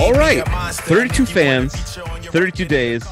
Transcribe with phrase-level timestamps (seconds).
[0.00, 3.04] All right, 32 fans, 32 days.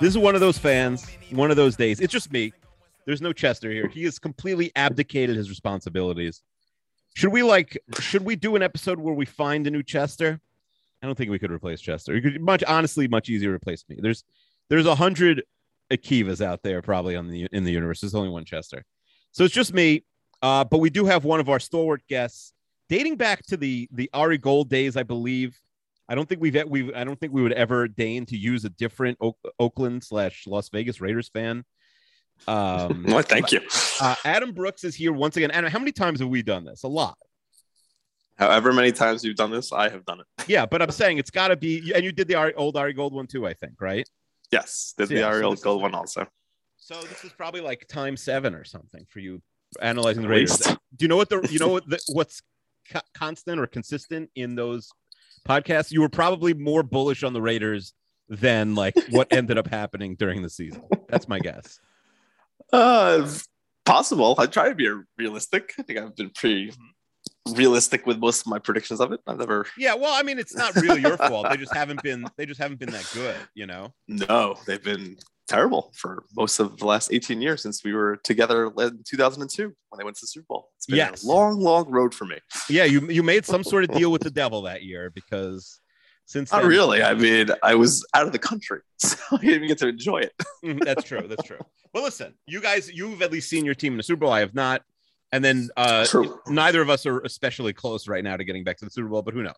[0.00, 2.00] This is one of those fans, one of those days.
[2.00, 2.52] It's just me.
[3.04, 3.88] There's no Chester here.
[3.88, 6.42] He has completely abdicated his responsibilities.
[7.14, 7.78] Should we like?
[8.00, 10.40] Should we do an episode where we find a new Chester?
[11.02, 12.14] I don't think we could replace Chester.
[12.14, 13.98] You could much honestly much easier to replace me.
[14.00, 14.24] There's
[14.70, 15.42] there's a hundred
[15.92, 18.00] Akivas out there probably on the in the universe.
[18.00, 18.84] There's only one Chester,
[19.32, 20.04] so it's just me.
[20.40, 22.54] Uh, but we do have one of our stalwart guests
[22.92, 25.58] dating back to the the Ari Gold days, I believe.
[26.08, 28.68] I don't think we've we I don't think we would ever deign to use a
[28.68, 31.64] different Oak, Oakland slash Las Vegas Raiders fan.
[32.46, 33.60] Um, well, thank you.
[33.98, 35.50] Uh, Adam Brooks is here once again.
[35.50, 36.82] Adam, how many times have we done this?
[36.82, 37.16] A lot.
[38.36, 40.26] However many times you've done this, I have done it.
[40.46, 42.92] Yeah, but I'm saying it's got to be, and you did the Ari, old Ari
[42.92, 44.08] Gold one too, I think, right?
[44.50, 46.26] Yes, did So, the yeah, Ari so Gold is- one also.
[46.76, 49.40] So this is probably like time seven or something for you
[49.80, 50.58] analyzing the Raiders.
[50.58, 52.42] Do you know what the you know what the, what's
[52.90, 54.90] co- constant or consistent in those
[55.48, 55.90] podcasts?
[55.90, 57.94] You were probably more bullish on the Raiders
[58.28, 60.82] than like what ended up happening during the season.
[61.08, 61.80] That's my guess.
[62.72, 63.28] Uh,
[63.84, 64.34] possible.
[64.38, 64.88] I try to be
[65.18, 65.74] realistic.
[65.78, 66.72] I think I've been pretty
[67.54, 69.20] realistic with most of my predictions of it.
[69.26, 69.66] I've never.
[69.76, 71.46] Yeah, well, I mean, it's not really your fault.
[71.50, 73.92] They just haven't been they just haven't been that good, you know.
[74.08, 75.16] No, they've been
[75.48, 79.98] terrible for most of the last 18 years since we were together in 2002 when
[79.98, 80.68] they went to the Super Bowl.
[80.76, 81.24] It's been Yes.
[81.24, 82.38] a long, long road for me.
[82.68, 85.80] Yeah, you you made some sort of deal with the devil that year because
[86.26, 87.02] since Not then- really.
[87.02, 90.18] I mean, I was out of the country, so I didn't even get to enjoy
[90.18, 90.32] it.
[90.64, 91.26] Mhm, that's true.
[91.26, 91.58] That's true.
[91.92, 94.32] Well, listen, you guys, you've at least seen your team in the Super Bowl.
[94.32, 94.82] I have not.
[95.32, 96.38] And then uh, True.
[96.46, 99.22] neither of us are especially close right now to getting back to the Super Bowl,
[99.22, 99.54] but who knows?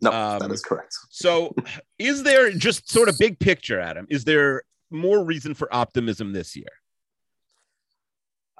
[0.00, 0.94] No, Um, that is correct.
[1.10, 1.54] So,
[1.98, 4.06] is there just sort of big picture, Adam?
[4.10, 6.66] Is there more reason for optimism this year?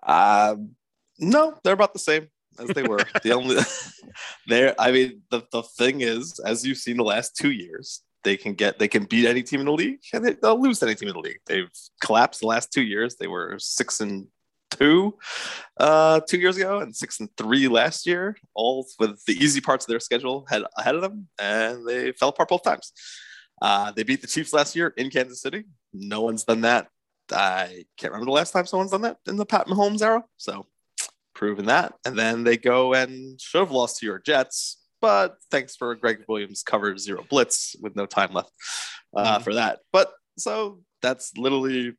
[0.02, 0.70] Um,
[1.18, 2.28] no, they're about the same
[2.58, 3.04] as they were.
[3.22, 3.56] the only
[4.46, 8.36] there, I mean, the, the thing is, as you've seen the last two years, they
[8.36, 10.94] can get they can beat any team in the league and they, they'll lose any
[10.94, 11.40] team in the league.
[11.46, 11.70] They've
[12.02, 13.16] collapsed the last two years.
[13.16, 14.26] They were six and
[14.70, 15.16] two
[15.80, 19.84] uh two years ago and six and three last year, all with the easy parts
[19.84, 22.92] of their schedule had ahead of them, and they fell apart both times.
[23.60, 25.64] Uh, they beat the Chiefs last year in Kansas City.
[25.92, 26.88] No one's done that.
[27.32, 30.24] I can't remember the last time someone's done that in the Pat Mahomes era.
[30.36, 30.66] So
[31.34, 31.94] proving that.
[32.04, 36.24] And then they go and should have lost to your Jets, but thanks for Gregg
[36.28, 38.50] Williams covered zero blitz with no time left
[39.16, 39.42] uh, Mhm.
[39.42, 39.80] for that.
[39.92, 41.94] But so that's literally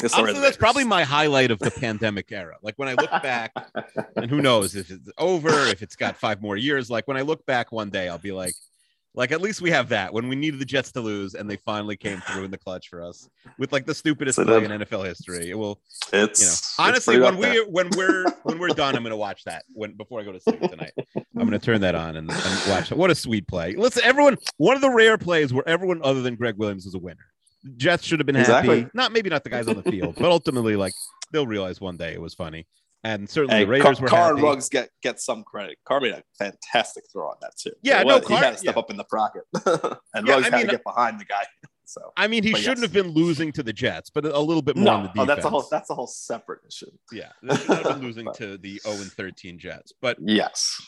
[0.00, 0.56] the story of Honestly, that's Raiders.
[0.58, 2.56] probably my highlight of the pandemic era.
[2.60, 3.52] Like when I look back,
[4.16, 6.90] and who knows if it's over, if it's got five more years.
[6.90, 8.52] Like when I look back one day, I'll be like,
[9.16, 11.56] like at least we have that when we needed the Jets to lose and they
[11.56, 13.28] finally came through in the clutch for us
[13.58, 15.50] with like the stupidest So play in NFL history.
[15.50, 15.80] It will,
[16.12, 16.46] it's you
[16.84, 17.64] know, honestly, when we there.
[17.66, 20.60] when we're when we're done, I'm gonna watch that when before I go to sleep
[20.60, 20.92] tonight.
[21.16, 22.98] I'm gonna turn that on and, and watch it.
[22.98, 23.74] What a sweet play!
[23.74, 26.98] Listen, everyone, one of the rare plays where everyone other than Gregg Williams was a
[26.98, 27.26] winner.
[27.76, 28.80] Jets should have been Exactly.
[28.82, 28.90] happy.
[28.94, 30.92] Not maybe not the guys on the field, but ultimately, like
[31.32, 32.66] they'll realize one day it was funny.
[33.06, 34.42] And certainly Hey, the Raiders Car- were happy.
[34.42, 35.78] Ruggs get get some credit.
[35.84, 37.70] Carr made a fantastic throw on that too.
[37.82, 38.80] Yeah, But no, Carr- he had to step yeah.
[38.80, 39.42] up in the pocket,
[40.14, 41.44] and Yeah, Ruggs I had mean- to get behind the guy.
[41.88, 42.92] So I mean, he But shouldn't yes.
[42.92, 45.18] have been losing to the Jets, but a little bit more no, defense.
[45.20, 46.90] oh, that's a whole that's a whole separate issue.
[47.12, 49.92] yeah, they should been losing to the 0 and 13 Jets.
[50.02, 50.80] But Yes.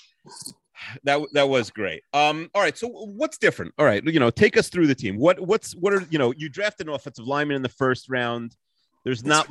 [1.05, 2.03] that that was great.
[2.13, 2.77] Um, all right.
[2.77, 3.75] So what's different?
[3.79, 5.17] All right, you know, take us through the team.
[5.19, 6.33] What what's what are you know?
[6.37, 8.57] You drafted an offensive lineman in the first round.
[9.05, 9.47] There's not.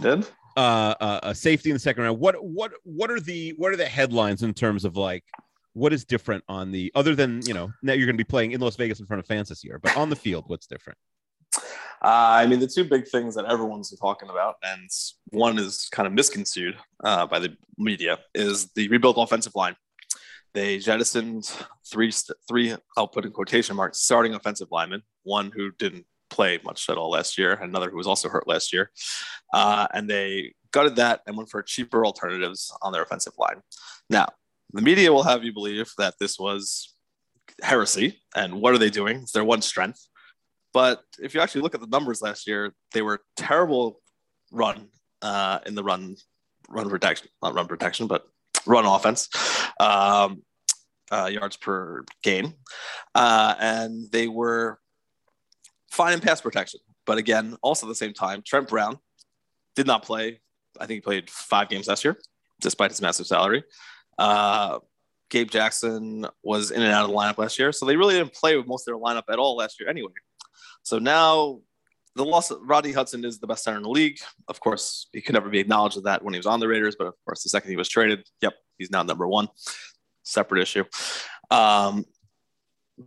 [0.58, 2.20] Uh, uh, a safety in the second round.
[2.20, 5.24] What what what are the what are the headlines in terms of like
[5.74, 8.52] what is different on the other than you know now you're going to be playing
[8.52, 10.98] in Las Vegas in front of fans this year, but on the field, what's different?
[12.04, 14.90] Uh, I mean, the two big things that everyone's talking about, and
[15.32, 19.76] one is kind of misconstrued uh, by the media, is the rebuilt offensive line.
[20.54, 21.52] They jettisoned
[21.92, 22.12] three,
[22.48, 22.76] three.
[22.96, 25.04] I'll put in quotation marks, starting offensive linemen.
[25.24, 28.74] One who didn't play much at all last year, another who was also hurt last
[28.74, 28.92] year,
[29.54, 33.62] uh, and they gutted that and went for cheaper alternatives on their offensive line.
[34.10, 34.28] Now,
[34.74, 36.94] the media will have you believe that this was
[37.62, 39.18] heresy, and what are they doing?
[39.18, 40.06] It's their one strength.
[40.74, 44.02] But if you actually look at the numbers last year, they were terrible
[44.52, 44.90] run
[45.22, 46.18] uh, in the run
[46.70, 48.28] run protection, not run protection, but
[48.66, 49.30] run offense.
[49.80, 50.44] Um,
[51.12, 52.54] uh, yards per game,
[53.16, 54.80] uh, and they were
[55.98, 56.80] fine in pass protection.
[57.06, 59.00] But again, also at the same time, Trent Brown
[59.76, 60.40] did not play.
[60.80, 62.18] I think he played five games last year,
[62.62, 63.64] despite his massive salary.
[64.18, 64.80] Uh,
[65.30, 68.34] Gabe Jackson was in and out of the lineup last year, so they really didn't
[68.34, 70.12] play with most of their lineup at all last year anyway.
[70.84, 71.60] So now
[72.16, 74.20] the loss of Rodney Hudson is the best center in the league.
[74.48, 76.96] Of course, he could never be acknowledged of that when he was on the Raiders,
[76.98, 79.50] but of course, the second he was traded, yep, he's now number one.
[80.24, 80.84] Separate issue.
[81.50, 82.06] Um,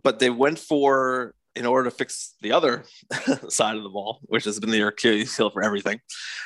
[0.03, 2.85] but they went for in order to fix the other
[3.49, 5.99] side of the ball, which has been the Achilles heel for everything,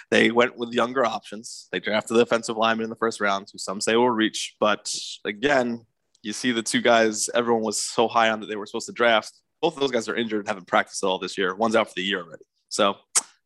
[0.10, 1.68] they went with younger options.
[1.72, 4.56] They drafted the offensive lineman in the first round, who some say will reach.
[4.60, 4.94] But
[5.24, 5.86] again,
[6.24, 8.94] you see the two guys everyone was so high on that they were supposed to
[8.94, 9.32] draft.
[9.62, 11.56] Both of those guys are injured and haven't practiced at all this year.
[11.56, 12.44] One's out for the year already.
[12.70, 12.96] So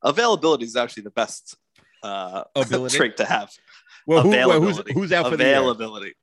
[0.01, 1.57] availability is actually the best
[2.03, 2.43] uh,
[2.89, 3.51] trait to have.
[4.07, 5.57] Well, who, well who's, who's out for the year?
[5.57, 6.13] Availability.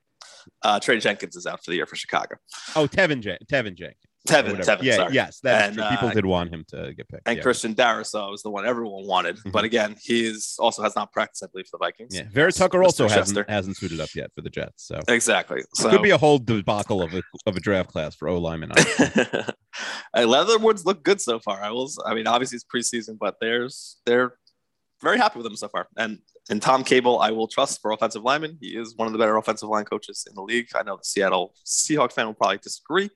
[0.63, 2.37] Uh, Trey Jenkins is out for the year for Chicago.
[2.75, 3.99] Oh, Tevin, Jen- Tevin Jenkins.
[4.27, 5.15] Tevin, Tevin, yeah, sorry.
[5.15, 7.27] yes, that's and, People uh, did want him to get picked.
[7.27, 7.43] And yeah.
[7.43, 9.51] Christian Darrisaw was the one everyone wanted, mm-hmm.
[9.51, 12.15] but again, he's also has not practiced, I believe, for the Vikings.
[12.15, 14.87] Yeah, Vera Tucker also hasn't, hasn't suited up yet for the Jets.
[14.87, 18.15] So exactly, so it could be a whole debacle of a of a draft class
[18.15, 18.73] for O lineman.
[20.15, 21.63] Leatherwood's look good so far.
[21.63, 21.91] I will.
[22.05, 24.35] I mean, obviously it's preseason, but there's they're
[25.03, 25.89] very happy with him so far.
[25.97, 26.19] And
[26.49, 28.59] and Tom Cable, I will trust for offensive lineman.
[28.61, 30.69] He is one of the better offensive line coaches in the league.
[30.75, 33.11] I know the Seattle Seahawks fan will probably disagree,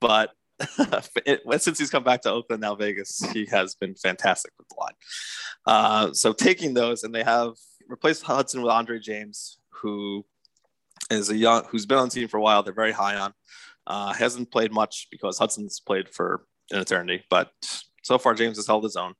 [0.00, 0.30] but
[1.58, 4.92] since he's come back to Oakland, now Vegas, he has been fantastic with the line.
[5.66, 7.54] Uh, so taking those, and they have
[7.88, 10.24] replaced Hudson with Andre James, who
[11.10, 12.62] is a young, who's been on team for a while.
[12.62, 13.32] They're very high on.
[13.86, 17.50] Uh, hasn't played much because Hudson's played for an eternity, but
[18.02, 19.14] so far James has held his own.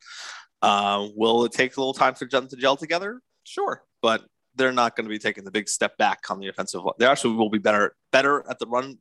[0.62, 3.20] Uh, will it take a little time for them to gel together?
[3.44, 6.80] Sure, but they're not going to be taking the big step back on the offensive.
[6.98, 8.98] They actually will be better better at the run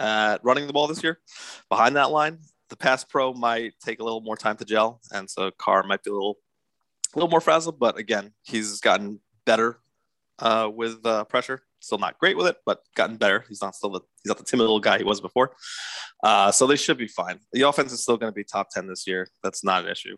[0.00, 1.20] at running the ball this year
[1.68, 2.38] behind that line.
[2.70, 6.02] The pass pro might take a little more time to gel, and so Carr might
[6.02, 6.38] be a little,
[7.14, 7.78] a little more frazzled.
[7.78, 9.80] But again, he's gotten better
[10.38, 11.62] uh, with uh, pressure.
[11.80, 13.44] Still not great with it, but gotten better.
[13.48, 15.52] He's not still the he's not the timid little guy he was before.
[16.22, 17.40] Uh, so they should be fine.
[17.52, 19.28] The offense is still going to be top ten this year.
[19.42, 20.16] That's not an issue.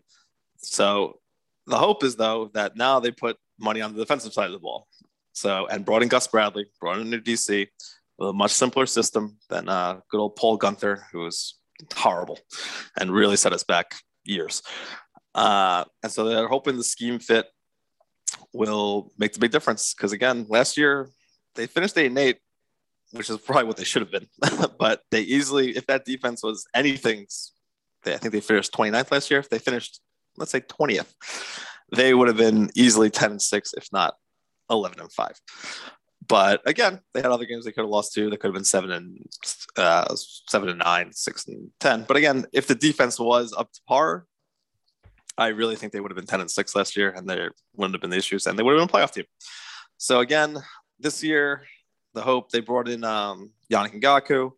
[0.57, 1.19] So
[1.65, 4.59] the hope is though that now they put money on the defensive side of the
[4.59, 4.87] ball.
[5.31, 7.67] So and brought in Gus Bradley, brought in a new DC,
[8.19, 11.55] a much simpler system than uh, good old Paul Guenther, who was
[11.95, 12.39] horrible
[12.97, 14.61] and really set us back years.
[15.35, 17.47] Uh, and so they're hoping the scheme fit
[18.53, 19.93] will make the big difference.
[19.93, 21.09] Because again, last year
[21.55, 22.37] they finished eight and eight,
[23.11, 24.27] which is probably what they should have been.
[24.79, 27.25] but they easily, if that defense was anything,
[28.03, 29.39] they, I think they finished 29th last year.
[29.39, 30.01] If they finished,
[30.37, 31.13] let's say 20th,
[31.95, 34.15] they would have been easily 10 and six, if not
[34.69, 35.39] 11 and five.
[36.27, 38.29] But again, they had other games they could have lost to.
[38.29, 39.25] They could have been seven and
[39.75, 42.05] uh, seven and nine, six and ten.
[42.07, 44.25] But again, if the defense was up to par,
[45.37, 47.95] I really think they would have been ten and six last year, and there wouldn't
[47.95, 49.25] have been the issues, and they would have been a playoff team.
[49.97, 50.57] So again,
[50.99, 51.63] this year,
[52.13, 54.51] the hope they brought in um, Yannick Ngakoue,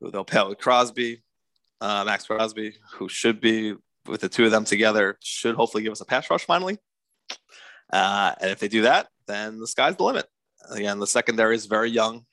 [0.00, 1.22] who they'll pair with Crosby,
[1.80, 3.74] uh, Maxx Crosby, who should be
[4.06, 6.78] with the two of them together, should hopefully give us a pass rush finally.
[7.92, 10.26] Uh, and if they do that, then the sky's the limit.
[10.70, 12.24] Again, the secondary is very young.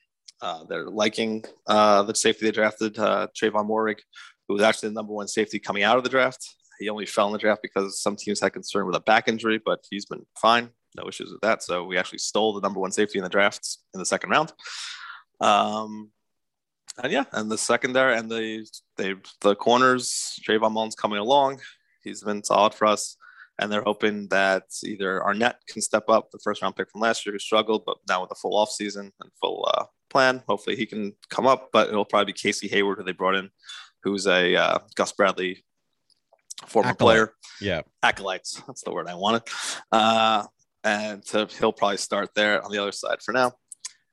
[0.41, 3.99] Uh, they're liking uh, the safety they drafted, uh, Trevon Moehrig,
[4.47, 6.55] who was actually the number one safety coming out of the draft.
[6.79, 9.59] He only fell in the draft because some teams had concern with a back injury,
[9.63, 10.69] but he's been fine.
[10.95, 11.61] No issues with that.
[11.61, 14.53] So we actually stole the number one safety in the drafts in the second round.
[15.41, 16.11] Um,
[17.03, 18.65] and yeah, and the secondary and the
[18.97, 21.59] they the corners, Trayvon Mullins coming along.
[22.03, 23.17] He's been solid for us
[23.59, 27.25] and they're hoping that either Arnette can step up, the first round pick from last
[27.25, 30.75] year who struggled, but now with a full off season and full uh, plan, hopefully
[30.77, 31.69] he can come up.
[31.73, 33.49] But it'll probably be Casey Hayward who they brought in,
[34.03, 35.63] who's a uh, Gus Bradley
[36.67, 37.15] former Acolyte.
[37.15, 37.33] player.
[37.61, 38.61] Yeah, acolytes.
[38.65, 39.43] That's the word I wanted.
[39.91, 40.45] Uh,
[40.85, 43.51] and to, he'll probably start there on the other side for now.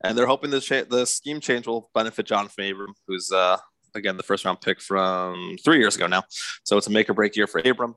[0.03, 3.59] And they're hoping the cha- the scheme change will benefit Johnathan Abram, who's uh,
[3.95, 6.25] again the first round pick from three years ago now.
[6.65, 7.95] So it's a make or break year for Abram.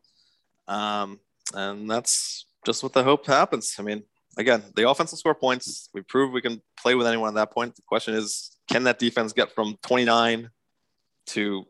[0.68, 1.20] Um,
[1.54, 3.76] and that's just what the hope happens.
[3.80, 4.04] I mean,
[4.38, 5.90] again, the offense will score points.
[5.94, 7.76] We prove we can play with anyone at that point.
[7.76, 10.50] The question is, can that defense get from 29
[11.28, 11.66] to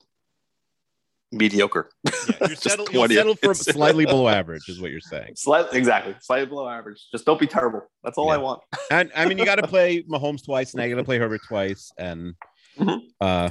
[1.32, 1.90] mediocre?
[2.06, 2.12] Yeah,
[2.48, 5.34] you're settle, you'll settle for slightly below average, is what you're saying.
[5.36, 7.08] Slightly, exactly, slightly below average.
[7.12, 7.82] Just don't be terrible.
[8.04, 8.36] That's all yeah.
[8.36, 8.62] I want.
[8.92, 11.42] and I mean, you got to play Mahomes twice, now you got to play Herbert
[11.48, 12.36] twice, and
[12.78, 12.98] mm-hmm.
[13.22, 13.50] uh,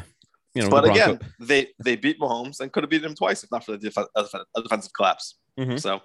[0.54, 0.70] you know.
[0.70, 3.64] But the again, they they beat Mahomes and could have beat him twice if not
[3.64, 5.36] for the def- defensive collapse.
[5.58, 5.76] Mm-hmm.
[5.78, 6.00] So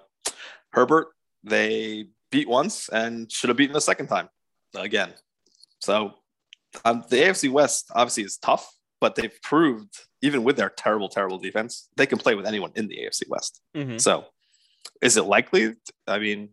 [0.72, 1.08] Herbert,
[1.42, 4.28] they beat once and should have beaten the second time
[4.74, 5.12] again.
[5.80, 6.14] So
[6.84, 8.68] um, the AFC West obviously is tough,
[9.00, 12.88] but they've proved even with their terrible, terrible defense, they can play with anyone in
[12.88, 13.60] the AFC West.
[13.76, 13.98] Mm-hmm.
[13.98, 14.24] So
[15.02, 15.74] is it likely?
[16.06, 16.48] I mean,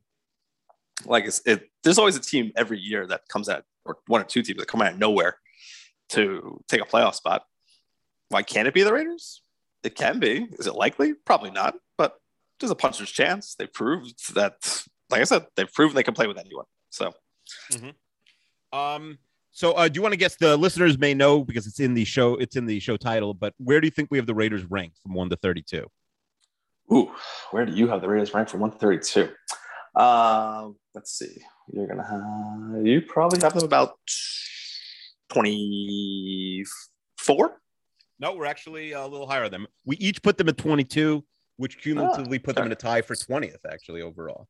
[1.06, 4.26] like it's, it, there's always a team every year that comes out, or one or
[4.26, 5.38] two teams that come out of nowhere
[6.10, 7.44] to take a playoff spot.
[8.28, 9.42] Why can't it be the Raiders?
[9.84, 10.48] It can be.
[10.60, 11.14] Is it likely?
[11.14, 11.76] Probably not.
[11.98, 12.18] But
[12.62, 13.56] there's a puncher's chance.
[13.56, 16.66] They proved that like I said, they've proven they can play with anyone.
[16.90, 17.14] So,
[17.72, 17.90] mm-hmm.
[18.78, 19.18] um,
[19.52, 20.36] so uh, do you want to guess?
[20.38, 22.36] The listeners may know because it's in the show.
[22.36, 23.34] It's in the show title.
[23.34, 25.86] But where do you think we have the Raiders ranked from one to thirty-two?
[26.94, 27.12] Ooh,
[27.52, 29.30] where do you have the Raiders ranked from one to thirty-two?
[29.96, 31.44] Um, let's see.
[31.74, 33.98] You're gonna have you probably have them about
[35.30, 36.66] twenty-four.
[38.20, 39.72] No, we're actually a little higher than them.
[39.86, 41.26] We each put them at twenty-two,
[41.58, 44.48] which cumulatively ah, put them in a tie for twentieth, actually overall.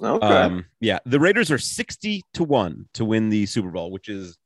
[0.00, 0.26] Okay.
[0.26, 4.38] Um, yeah, the Raiders are 60 to 1 to win the Super Bowl, which is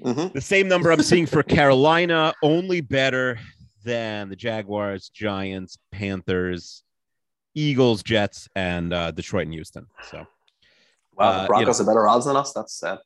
[0.00, 0.32] mm-hmm.
[0.32, 3.38] the same number I'm seeing for Carolina, only better
[3.84, 6.82] than the Jaguars, Giants, Panthers,
[7.54, 9.86] Eagles, Jets, and uh, Detroit and Houston.
[10.10, 10.26] So,
[11.16, 11.92] wow, the Broncos uh, you know.
[11.92, 12.52] are better odds than us.
[12.52, 12.98] That's sad.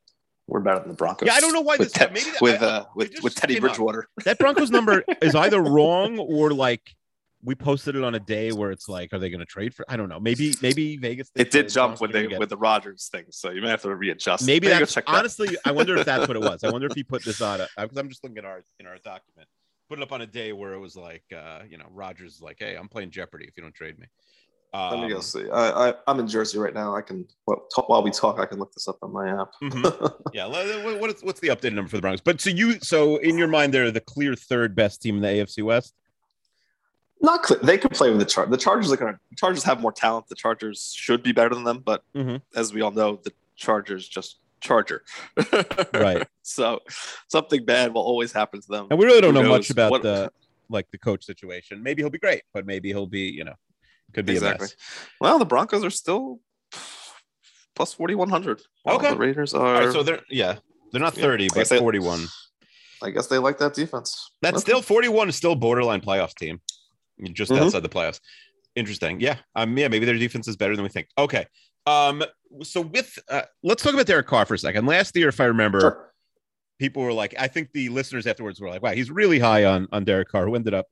[0.47, 1.27] We're better than the Broncos.
[1.27, 2.09] Yeah, I don't know why with this.
[2.09, 4.09] Te- maybe that, with uh, with with Teddy Bridgewater.
[4.25, 6.95] That Broncos number is either wrong or like
[7.43, 9.85] we posted it on a day where it's like, are they going to trade for?
[9.89, 10.19] I don't know.
[10.19, 11.31] Maybe maybe Vegas.
[11.35, 14.47] It did jump when they with the Rodgers thing, so you may have to readjust.
[14.47, 15.57] Maybe, that's honestly.
[15.65, 16.65] I wonder if that's what it was.
[16.65, 18.99] I wonder if he put this on because I'm just looking at our in our
[18.99, 19.49] document.
[19.89, 22.43] Put it up on a day where it was like, uh, you know, Rodgers is
[22.43, 24.07] like, hey, I'm playing Jeopardy if you don't trade me.
[24.75, 25.49] Um, Let me go um, see.
[25.51, 26.95] I, I am in Jersey right now.
[26.95, 29.49] I can well, talk, while we talk, I can look this up on my app.
[29.63, 30.07] mm-hmm.
[30.35, 30.47] Yeah.
[30.47, 32.21] What is, what's the updated number for the Broncos?
[32.21, 35.29] But so you so in your mind, they're the clear third best team in the
[35.29, 35.95] AFC West.
[37.21, 37.59] Not clear.
[37.61, 38.51] They could play with the Chargers.
[38.51, 39.21] The Chargers are going to.
[39.37, 40.29] Chargers have more talent.
[40.29, 42.37] The Chargers should be better than them, but mm-hmm.
[42.55, 45.03] as we all know, the Chargers just Charger.
[45.95, 46.27] right.
[46.43, 46.81] So
[47.29, 48.87] something bad will always happen to them.
[48.91, 50.31] And we really don't Who know much about what, the
[50.69, 51.83] like the coach situation.
[51.83, 53.55] Maybe he'll be great, but maybe he'll be you know
[54.15, 54.69] could be exactly.
[55.21, 56.41] Well, the Broncos are still
[57.75, 58.63] plus forty one hundred.
[58.87, 59.11] Okay.
[59.11, 59.91] The Raiders are.
[59.93, 60.57] so they're yeah
[60.93, 62.27] they're not thirty, yeah, but forty one.
[63.03, 64.33] I guess they like that defense.
[64.43, 64.63] That's okay.
[64.63, 66.61] still 41 is still borderline playoff team
[67.33, 67.63] just mm-hmm.
[67.63, 68.21] outside the playoffs.
[68.75, 69.21] Interesting.
[69.21, 69.37] Yeah.
[69.57, 71.09] Um, yeah, maybe their defense is better than we think.
[71.17, 71.47] Okay.
[71.87, 72.23] Um,
[72.63, 74.87] so with uh, let's talk about Derek Carr for a second.
[74.87, 76.13] Last year, if I remember, sure.
[76.79, 79.89] people were like, I think the listeners afterwards were like, wow, he's really high on
[79.91, 80.87] on Derek Carr, who ended up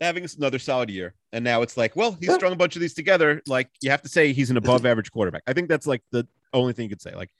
[0.00, 1.14] having another solid year.
[1.32, 3.42] And now it's like, well, he's strung a bunch of these together.
[3.46, 5.42] Like you have to say he's an above average quarterback.
[5.46, 7.14] I think that's like the only thing you could say.
[7.14, 7.30] Like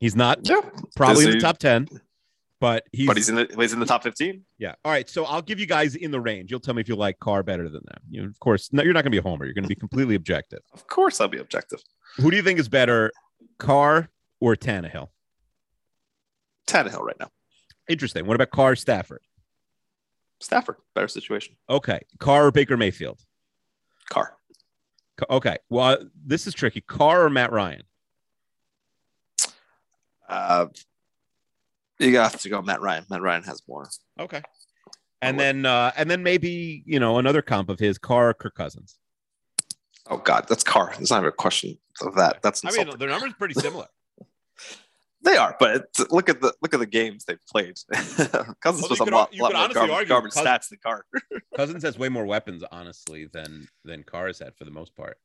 [0.00, 0.60] he's not yeah.
[0.96, 1.88] probably in the top 10
[2.64, 4.74] but he's but he's in the he's in the top 15 yeah.
[4.86, 6.50] All right so i'll give you guys in the range.
[6.50, 8.00] You'll tell me if you like carr better than them.
[8.10, 9.44] You know, of course no, you're not going to be a homer.
[9.44, 10.60] You're going to be completely objective.
[10.72, 11.82] Of course i'll be objective.
[12.16, 13.12] Who do you think is better
[13.58, 14.08] carr
[14.40, 15.08] or Tannehill?
[16.66, 17.28] Tannehill right now.
[17.86, 18.26] Interesting.
[18.26, 19.20] What about carr stafford?
[20.40, 21.56] Stafford better situation.
[21.68, 22.00] Okay.
[22.18, 23.20] Carr or baker mayfield?
[24.08, 24.38] Carr.
[25.28, 25.58] Okay.
[25.68, 26.80] Well this is tricky.
[26.80, 27.82] Carr or matt ryan?
[30.26, 30.68] Uh
[31.98, 33.04] you have to go Matt Ryan.
[33.10, 33.88] Matt Ryan has more.
[34.18, 34.42] Okay.
[35.22, 38.98] And then uh and then maybe, you know, another comp of his Carr Kirk Cousins.
[40.06, 40.92] Oh God, that's Carr.
[40.96, 42.42] There's not even a question of that.
[42.42, 42.88] That's insulting.
[42.88, 43.86] I mean their numbers are pretty similar.
[45.24, 47.76] they are, but look at the look at the games they've played.
[48.60, 51.06] Cousins was a lot, lot more garbage, garbage Cousins, stats than Carr.
[51.56, 55.16] Cousins has way more weapons, honestly, than than Carr has had for the most part.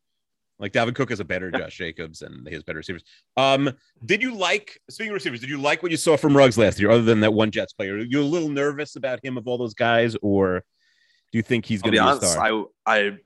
[0.59, 3.03] Like Dalvin Cook is a better Josh Jacobs and he has better receivers.
[3.37, 3.71] Um,
[4.05, 5.39] did you like speaking of receivers?
[5.39, 7.71] Did you like what you saw from Ruggs last year, other than that one Jets
[7.71, 7.97] player?
[7.97, 10.59] You're you a little nervous about him of all those guys, or
[11.31, 12.65] do you think he's going to be, honest, a star?
[12.85, 13.17] I, I,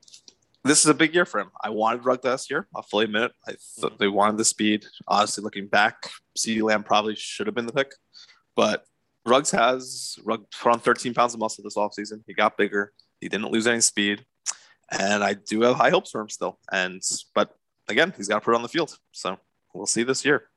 [0.64, 1.50] this is a big year for him.
[1.64, 2.68] I wanted Ruggs last year.
[2.76, 3.32] I'll fully admit it.
[3.48, 4.86] I thought they wanted the speed.
[5.08, 7.94] Honestly, looking back, CeeDee Lamb probably should have been the pick,
[8.56, 8.86] but
[9.26, 12.22] Ruggs has Ruggs put on 13 pounds of muscle this offseason.
[12.28, 12.94] He got bigger.
[13.22, 14.24] He didn't lose any speed
[15.00, 16.60] and I do have high hopes for him still.
[16.72, 17.02] And
[17.34, 17.56] but
[17.88, 19.38] again, he's got to put it on the field, so
[19.74, 20.50] we'll see this year.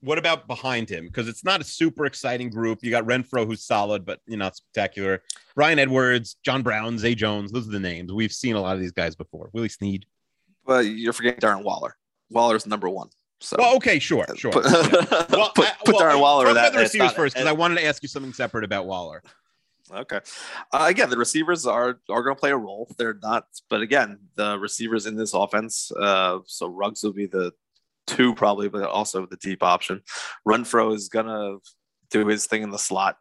[0.00, 1.06] what about behind him?
[1.06, 2.80] Because it's not a super exciting group.
[2.82, 5.22] You got Renfrow, who's solid, but you know, not spectacular.
[5.54, 7.52] Bryan Edwards, John Brown, Zay Jones.
[7.52, 8.12] Those are the names.
[8.12, 9.50] We've seen a lot of these guys before.
[9.52, 10.06] Willie Snead.
[10.64, 11.96] But you're forgetting Darren Waller.
[12.30, 13.08] Waller's number one.
[13.40, 14.50] So well, okay, sure, sure.
[14.52, 16.52] Put, well, put, put well, Darren Waller.
[16.52, 19.22] That, the receivers first, because I wanted to ask you something separate about Waller.
[19.92, 20.20] Okay.
[20.72, 22.90] Uh, again, the receivers are are going to play a role.
[22.98, 25.90] They're not, but again, the receivers in this offense.
[25.92, 27.52] Uh, so Ruggs will be the
[28.06, 30.02] two probably, but also the deep option.
[30.46, 31.58] Renfrow is going to
[32.10, 33.16] do his thing in the slot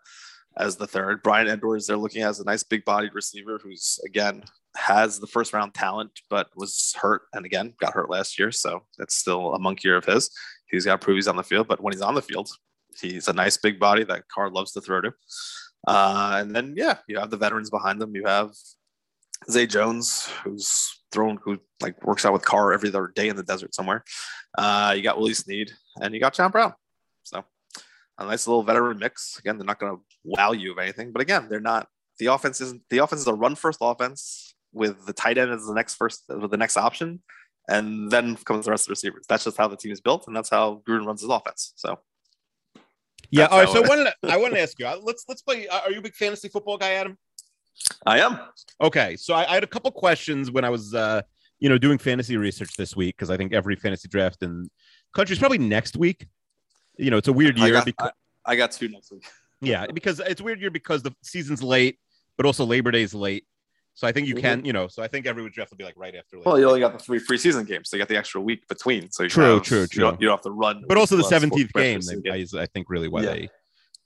[0.57, 1.21] as the third.
[1.21, 4.43] Bryan Edwards, they're looking at as a nice big bodied receiver who's again
[4.75, 8.51] has the first round talent, but was hurt and again got hurt last year.
[8.51, 10.29] So that's still a monkey year of his.
[10.69, 12.49] He's got to prove he's on the field, but when he's on the field,
[12.99, 15.13] he's a nice big body that Carr loves to throw to.
[15.87, 18.13] Uh, and then yeah, you have the veterans behind them.
[18.13, 18.51] You have
[19.49, 23.43] Zay Jones, who's thrown, who like works out with Carr every other day in the
[23.43, 24.03] desert somewhere.
[24.57, 26.73] Uh, you got Willie Snead, and you got John Brown.
[27.23, 27.45] So
[28.17, 29.39] a nice little veteran mix.
[29.39, 31.87] Again, they're not going to wow you of anything, but again, they're not.
[32.19, 32.81] The offense isn't.
[32.89, 36.23] The offense is a run first offense with the tight end as the next first,
[36.27, 37.21] with the next option,
[37.69, 39.25] and then comes the rest of the receivers.
[39.29, 41.73] That's just how the team is built, and that's how Gruden runs his offense.
[41.75, 41.99] So
[43.29, 43.45] yeah.
[43.47, 43.69] All right.
[43.69, 44.87] So I wanted to, I wanted to ask you.
[44.87, 45.67] Uh, let's let's play.
[45.67, 47.17] Uh, are you a big fantasy football guy, Adam?
[48.05, 48.39] I am.
[48.81, 49.15] Okay.
[49.17, 51.21] So I, I had a couple questions when I was, uh,
[51.59, 54.69] you know, doing fantasy research this week because I think every fantasy draft in
[55.13, 56.27] country is probably next week.
[56.97, 58.11] You know, it's a weird year I got, because
[58.45, 59.25] I, I got two next week.
[59.61, 61.99] yeah, because it's weird year because the season's late,
[62.37, 63.45] but also Labor Day's late.
[63.97, 65.97] So I think you can, you know, so I think every draft will be like
[65.97, 66.37] right after.
[66.37, 68.67] Labor well, you only got the three preseason games, so you got the extra week
[68.67, 69.09] between.
[69.09, 70.03] So you true, have, true, true.
[70.03, 70.83] You don't, you don't, have to run.
[70.87, 73.33] But also the seventeenth game, they, I, I think, really why yeah.
[73.33, 73.49] they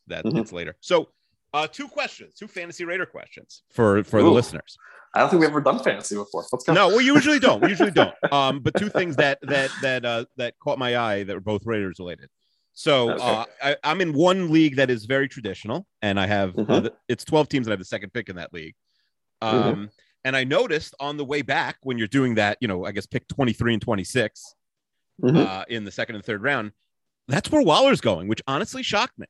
[0.08, 0.38] that mm-hmm.
[0.38, 0.78] it's later.
[0.80, 1.10] So,
[1.54, 4.24] uh, two questions, two fantasy raider questions for for Ooh.
[4.24, 4.78] the listeners.
[5.14, 6.46] I don't think we've ever done fantasy before.
[6.54, 6.72] Let's go.
[6.72, 7.62] No, we usually don't.
[7.62, 8.16] We usually don't.
[8.32, 11.66] Um, but two things that that that uh, that caught my eye that were both
[11.66, 12.30] Raiders related.
[12.72, 13.22] So okay.
[13.62, 16.72] uh, I, am in one league that is very traditional, and I have mm-hmm.
[16.72, 18.74] uh, it's 12 teams, and I have the second pick in that league.
[19.42, 19.56] Mm-hmm.
[19.56, 19.86] Um, mm-hmm.
[20.24, 23.06] And I noticed on the way back when you're doing that, you know, I guess
[23.06, 24.56] pick 23 and 26
[25.22, 25.38] mm-hmm.
[25.38, 26.72] uh, in the second and third round.
[27.28, 29.26] That's where Waller's going, which honestly shocked me.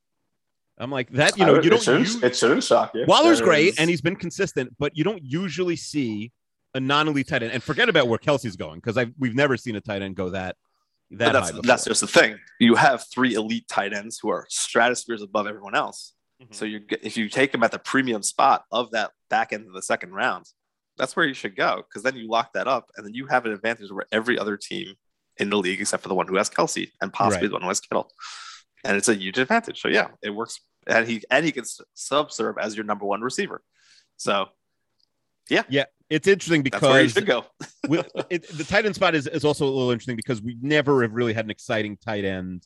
[0.77, 1.37] I'm like that.
[1.37, 1.79] You know, you don't.
[1.79, 3.05] It shouldn't, use, it shouldn't shock you.
[3.07, 6.31] Waller's great, and he's been consistent, but you don't usually see
[6.73, 7.51] a non-elite tight end.
[7.51, 10.31] And forget about where Kelce's going because I we've never seen a tight end go
[10.31, 10.55] that
[11.11, 11.59] that that's, high.
[11.61, 12.39] That's just the thing.
[12.59, 16.13] You have three elite tight ends who are stratospheres above everyone else.
[16.41, 16.53] Mm-hmm.
[16.53, 19.73] So you if you take them at the premium spot of that back end of
[19.73, 20.45] the second round,
[20.97, 23.45] that's where you should go because then you lock that up, and then you have
[23.45, 24.95] an advantage over every other team
[25.37, 27.49] in the league except for the one who has Kelce and possibly right.
[27.49, 28.09] the one who has Kittle.
[28.83, 29.79] And it's a huge advantage.
[29.81, 33.21] So yeah, it works and he and he can sub serve as your number one
[33.21, 33.61] receiver.
[34.17, 34.47] So,
[35.49, 37.45] yeah, yeah, it's interesting because That's where you should go.
[37.87, 41.01] with, it, the tight end spot is, is also a little interesting because we never
[41.01, 42.65] have really had an exciting tight end.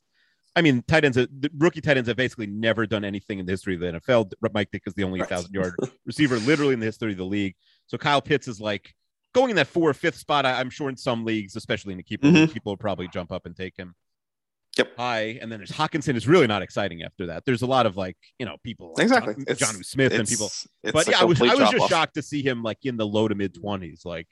[0.55, 3.51] I mean, tight ends, the rookie tight ends have basically never done anything in the
[3.51, 4.31] history of the NFL.
[4.53, 5.27] Mike Ditka is the only right.
[5.27, 7.55] thousand yard receiver literally in the history of the league.
[7.87, 8.93] So Kyle Pitts is like
[9.33, 10.45] going in that four or fifth spot.
[10.45, 12.51] I, am sure in some leagues, especially in the keeper, mm-hmm.
[12.51, 13.95] people will probably jump up and take him.
[14.77, 14.97] Yep.
[14.97, 17.45] High, and then there's Hockenson is really not exciting after that.
[17.45, 20.51] There's a lot of like you know people exactly like John, Smith and people.
[20.83, 21.89] But yeah, I was I was just off.
[21.89, 24.01] shocked to see him like in the low to mid twenties.
[24.03, 24.27] Like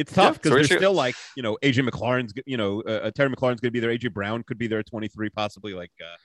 [0.00, 3.10] it's tough because yeah, there's still like you know AJ McLaurin's you know uh, uh
[3.10, 3.90] Terry McLaurin's going to be there.
[3.90, 5.74] AJ Brown could be there at 23 possibly.
[5.74, 6.16] Like uh,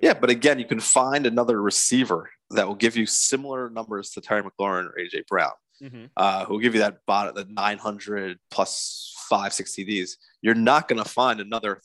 [0.00, 4.20] yeah, but again, you can find another receiver that will give you similar numbers to
[4.20, 5.52] Terry McLaurin or AJ Brown.
[5.82, 6.06] Mm-hmm.
[6.16, 10.16] Uh, who will give you that bot the 900 plus five, six TDs.
[10.42, 11.80] You're not going to find another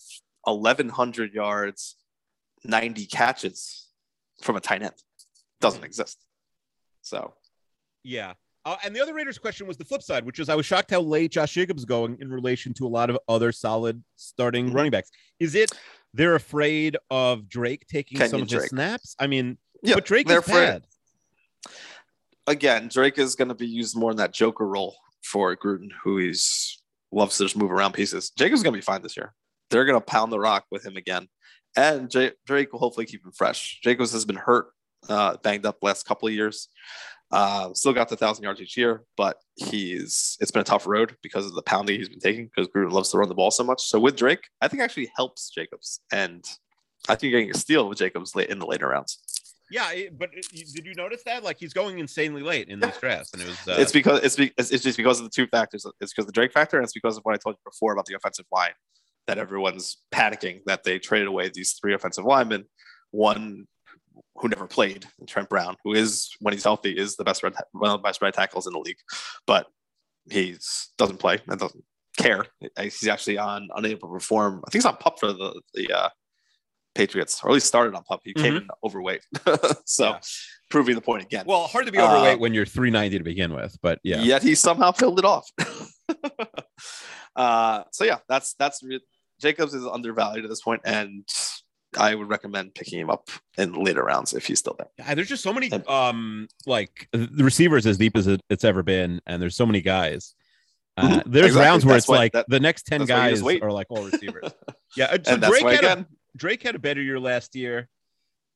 [0.45, 1.95] 1,100 yards,
[2.63, 3.87] 90 catches
[4.41, 4.95] from a tight end.
[5.61, 6.17] Doesn't exist.
[7.01, 7.33] So,
[8.03, 8.33] yeah.
[8.65, 10.91] Uh, and the other Raiders question was the flip side, which is I was shocked
[10.91, 14.76] how late Josh Jacobs going in relation to a lot of other solid starting mm-hmm.
[14.76, 15.12] running backs.
[15.39, 15.71] Is it
[16.13, 18.62] they're afraid of Drake taking Kenyon some of Drake.
[18.62, 19.15] his snaps?
[19.19, 20.65] I mean, yeah, but Drake is afraid.
[20.65, 20.84] bad.
[22.47, 26.17] Again, Drake is going to be used more in that Joker role for Gruden, who
[26.17, 28.32] he's loves to just move around pieces.
[28.32, 29.34] Jacobs going to be fine this year
[29.73, 31.28] they're going to pound the rock with him again.
[31.76, 33.80] And J- Drake will hopefully keep him fresh.
[33.84, 34.67] Jacobs has been hurt,
[35.10, 36.69] uh, banged up last couple of years.
[37.33, 41.17] Uh, still got the thousand yards each year, but he's it's been a tough road
[41.23, 43.63] because of the pounding he's been taking because Gruden loves to run the ball so
[43.63, 43.81] much.
[43.81, 46.45] So with Drake, I think actually helps Jacobs, and
[47.09, 49.17] I think you're getting a steal with Jacobs late in the later rounds.
[49.71, 51.43] Yeah, but did you notice that?
[51.43, 53.67] Like he's going insanely late in these drafts, and it was.
[53.67, 53.81] Uh...
[53.81, 55.87] It's because it's, be, it's just because of the two factors.
[56.01, 58.05] It's because the Drake factor, and it's because of what I told you before about
[58.05, 58.73] the offensive line
[59.25, 62.65] that everyone's panicking that they traded away these three offensive linemen.
[63.09, 63.65] One
[64.43, 67.89] who never played, Trent Brown, who is when he's healthy is the best red, one
[67.91, 68.97] of the best right tackles in the league,
[69.47, 69.67] but
[70.29, 70.58] he
[70.97, 71.84] doesn't play and doesn't
[72.17, 72.45] care.
[72.77, 74.62] He's actually on unable to perform.
[74.67, 76.10] I think he's on pup for the the uh,
[76.93, 78.19] Patriots, or at least started on pup.
[78.25, 79.21] He came in overweight,
[79.86, 80.19] so Yeah.
[80.69, 81.45] proving the point again.
[81.47, 84.19] Well, hard to be overweight Uh, when you're 390 to begin with, but yeah.
[84.19, 85.49] Yet he somehow filled it off.
[87.38, 88.99] uh, so yeah, that's that's re-
[89.41, 91.23] Jacobs is undervalued at this point, and
[91.99, 94.88] I would recommend picking him up in later rounds if he's still there.
[94.97, 98.84] Yeah, there's just so many um like the receivers as deep as it, it's ever
[98.84, 100.36] been, and there's so many guys.
[100.97, 101.23] Uh, Mhm.
[101.25, 101.62] There's Exactly.
[101.69, 103.71] rounds where That's it's why- like that- the next ten that's why you guys are
[103.71, 104.51] like all receivers.
[104.95, 107.88] yeah, uh, so Drake had, again, a, Drake had a better year last year.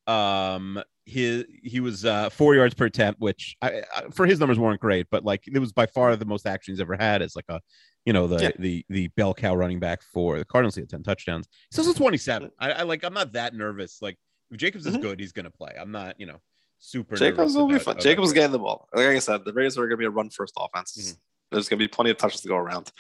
[0.06, 4.60] Um, his he was uh, four yards per attempt, which I, I, for his numbers
[4.60, 7.36] weren't great, but like it was by far the most action he's ever had as
[7.36, 7.60] like a
[8.08, 8.52] you know the Yeah.
[8.58, 10.76] the the bell cow running back for the Cardinals.
[10.76, 11.46] He had ten touchdowns.
[11.70, 12.50] He's also 27.
[12.58, 14.02] I, I like I'm not that nervous.
[14.02, 14.18] Like
[14.50, 15.02] if Jacobs is Mhm.
[15.02, 15.74] good, he's gonna play.
[15.80, 16.40] I'm not you know
[16.80, 17.18] super.
[17.18, 18.00] Jacobs will be fun.
[18.00, 18.88] Jacobs getting the ball.
[18.94, 20.96] Like I said, the Raiders are going to be a run first offense.
[20.98, 21.18] Mhm.
[21.52, 22.92] There's going to be plenty of touches to go around.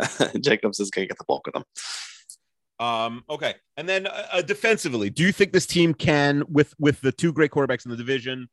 [0.40, 1.64] Jacobs is going to get the bulk of them.
[2.80, 7.00] Um, okay, and then uh, uh, defensively, do you think this team can, with with
[7.02, 8.48] the two great quarterbacks in the division,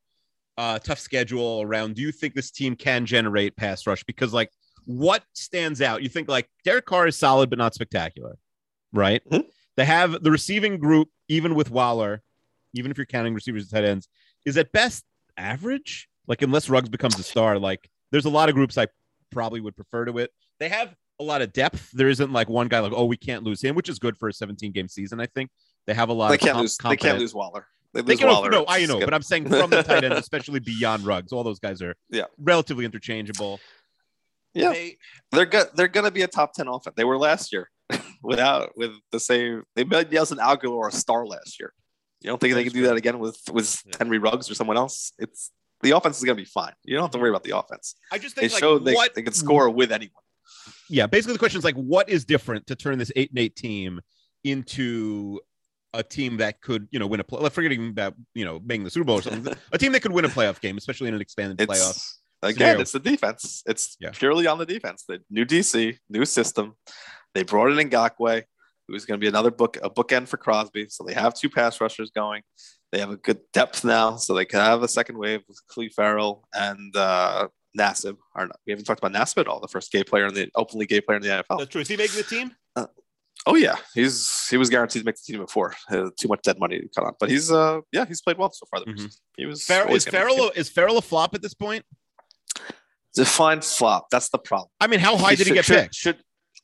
[0.57, 1.95] uh, tough schedule around?
[1.95, 4.03] Do you think this team can generate pass rush?
[4.03, 4.51] Because like,
[4.87, 6.01] what stands out?
[6.01, 8.37] You think like Derek Carr is solid but not spectacular,
[8.93, 9.21] right?
[9.29, 9.45] Mhm.
[9.75, 12.23] They have the receiving group, even with Waller,
[12.73, 14.07] even if you're counting receivers and tight ends,
[14.45, 15.03] is at best
[15.37, 16.07] average.
[16.25, 18.87] Like unless Ruggs becomes a star, like there's a lot of groups I
[19.31, 20.31] probably would prefer to it.
[20.59, 21.91] They have a lot of depth.
[21.91, 24.29] There isn't like one guy like, oh, we can't lose him, which is good for
[24.29, 25.19] a 17 game season.
[25.19, 25.49] I think
[25.85, 26.29] they have a lot.
[26.29, 26.77] They of can't com- lose.
[26.77, 27.67] They can't lose Waller.
[27.93, 28.49] They They lose can Waller.
[28.49, 31.59] no, I know, but I'm saying from the tight end, especially beyond Ruggs, all those
[31.59, 32.25] guys are Yeah.
[32.37, 33.59] relatively interchangeable.
[34.57, 34.71] Yeah.
[34.73, 34.97] They-
[35.31, 35.67] they're good.
[35.75, 36.95] They're going to be a top ten offense.
[36.95, 37.69] They were last year
[38.23, 39.63] without with the same.
[39.75, 41.73] They made Nelson Agholor a star last year.
[42.21, 43.93] You don't think they That's can do that again with with Yeah.
[43.99, 45.11] Henry Ruggs or someone else?
[45.19, 45.51] It's
[45.83, 46.73] the offense is going to be fine.
[46.83, 47.95] You don't have to worry about the offense.
[48.11, 50.23] I just They think like, showed they, what they can score with anyone.
[50.89, 53.55] yeah, basically the question is like, what is different to turn this eight and eight
[53.55, 54.01] team
[54.43, 55.39] into
[55.93, 57.47] a team that could, you know, win a play?
[57.49, 60.25] Forgetting about you know making the Super Bowl or something, a team that could win
[60.25, 62.13] a playoff game, especially in an expanded It's playoff.
[62.43, 63.63] Again, it's the defense.
[63.65, 64.11] It's Yeah.
[64.13, 65.03] purely on the defense.
[65.07, 66.73] The new DC, new system.
[67.33, 68.43] They brought in Ngakoue,
[68.87, 70.87] who's going to be another book a bookend for Crosby.
[70.89, 72.43] So they have two pass rushers going.
[72.91, 75.91] They have a good depth now, so they can have a second wave with Clelin
[75.93, 77.47] Ferrell and uh,
[77.77, 78.17] Nassib.
[78.35, 80.49] Or not, we haven't talked about Nassib at all, the first gay player in the
[80.55, 81.57] openly gay player in the NFL.
[81.59, 81.81] That's true.
[81.81, 82.51] Is he making the team?
[83.45, 85.73] Oh yeah, he's he was guaranteed to make the team before.
[85.89, 88.51] Uh, too much dead money to cut on, but he's uh yeah he's played well
[88.51, 88.83] so far.
[88.83, 89.15] Mhm.
[89.37, 91.85] He was Ferrell, is gonna make the Ferrell is Ferrell a flop at this point?
[93.17, 94.07] Define flop.
[94.11, 94.69] That's the problem.
[94.79, 95.95] I mean, how high did he get should, picked?
[95.95, 96.17] Should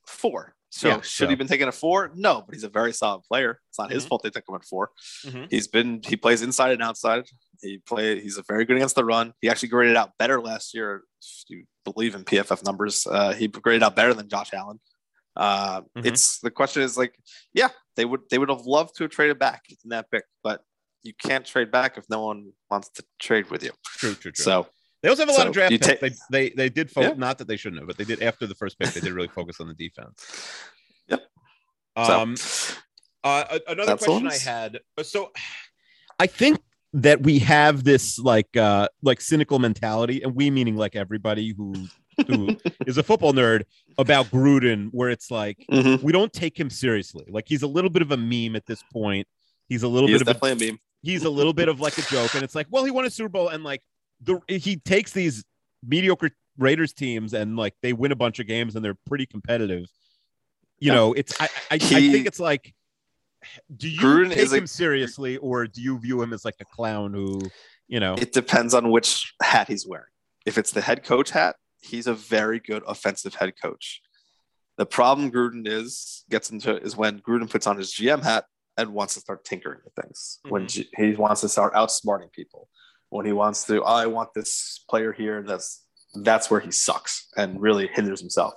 [0.08, 0.56] four.
[0.70, 2.12] So Yeah, should so- he been taken at four?
[2.16, 3.60] No, but he's a very solid player.
[3.70, 4.08] It's not his Mhm.
[4.08, 4.90] fault they took him at 4
[5.26, 5.48] Mhm.
[5.52, 7.26] He's been he plays inside and outside.
[7.62, 9.34] He play he's a very good against the run.
[9.42, 11.04] He actually graded out better last year.
[11.22, 14.80] If you believe in PFF numbers, uh, he graded out better than Josh Allen.
[15.36, 16.06] Uh, Mhm.
[16.08, 17.14] It's the question is like,
[17.54, 20.64] yeah, they would they would have loved to have traded back in that pick, but
[21.04, 23.72] you can't trade back if no one wants to trade with you.
[23.98, 24.44] True, true, true.
[24.44, 24.68] So
[25.04, 26.00] They also have a lot of draft picks.
[26.00, 27.14] they, they they did fo- Yeah.
[27.18, 28.90] not that they shouldn't have, but they did after the first pick.
[28.92, 30.26] They did really focus on the defense.
[31.10, 31.22] Yep.
[32.06, 32.36] So, Um,
[33.24, 34.80] uh, another question I had.
[34.98, 35.32] uh, So,
[36.20, 36.60] I think
[36.94, 41.74] that we have this like uh like cynical mentality, and we meaning like everybody who
[42.28, 42.56] who
[42.88, 43.64] is a football nerd
[43.98, 46.02] about Gruden, where it's like mhm.
[46.02, 47.26] we don't take him seriously.
[47.30, 49.28] Like he's a little bit of a meme at this point.
[49.68, 50.80] He's a little he bit of a a meme.
[51.02, 53.10] he's a little bit of like a joke, and it's like, well, he won a
[53.10, 53.82] Super Bowl, and like
[54.24, 55.44] the he takes these
[55.86, 59.86] mediocre Raiders teams and like they win a bunch of games and they're pretty competitive.
[60.80, 60.94] You Yeah.
[60.96, 62.74] know, it's I I, I think it's like,
[63.76, 66.56] do you Gruden take is a- him seriously or do you view him as like
[66.62, 67.42] a clown who,
[67.88, 70.06] you know, It depends on which hat he's wearing.
[70.46, 74.02] If it's the head coach hat, he's a very good offensive head coach.
[74.78, 78.46] The problem Gruden is gets into is when Gruden puts on his GM hat
[78.78, 80.40] and wants to start tinkering with things.
[80.50, 80.82] When mm-hmm.
[80.82, 82.70] G- he wants to start outsmarting people.
[83.14, 85.44] When he wants to, oh, I want this player here.
[85.44, 88.54] That's that's where he sucks and really hinders himself.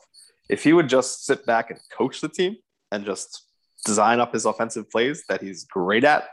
[0.49, 2.57] If he would just sit back and coach the team
[2.91, 3.43] and just
[3.85, 6.25] design up his offensive plays that he's great at,